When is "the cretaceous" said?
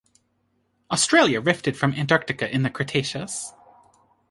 2.63-3.53